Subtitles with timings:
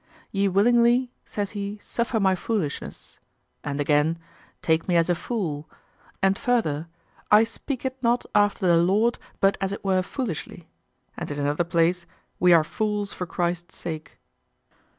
[0.31, 3.19] "Ye willingly," says he, "suffer my foolishness,"
[3.63, 4.17] and again,
[4.63, 5.69] "Take me as a fool,"
[6.23, 6.87] and further,
[7.29, 10.67] "I speak it not after the Lord, but as it were foolishly,"
[11.15, 12.07] and in another place,
[12.39, 14.17] "We are fools for Christ's sake."